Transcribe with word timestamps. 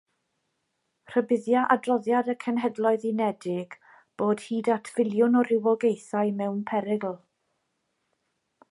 Rhybuddia 1.09 1.65
adroddiad 1.75 2.31
y 2.35 2.35
Cenhedloedd 2.45 3.05
Unedig 3.11 3.77
bod 4.23 4.43
hyd 4.47 4.71
at 4.79 4.91
filiwn 4.97 5.39
o 5.43 5.45
rywogaethau 5.51 6.37
mewn 6.43 6.61
perygl. 6.73 7.17